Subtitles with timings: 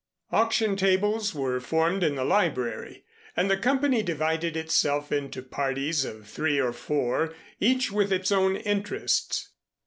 [0.31, 3.05] Auction tables were formed in the library
[3.37, 8.55] and the company divided itself into parties of three or four, each with its own
[8.55, 9.49] interests.